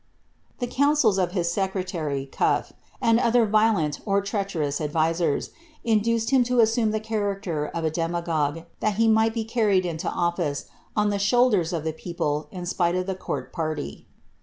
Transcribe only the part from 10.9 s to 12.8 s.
on the shoulders of the peo ple, in